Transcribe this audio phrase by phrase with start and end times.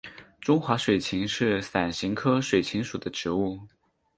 [0.41, 3.59] 中华水芹是伞形科水芹属的植物。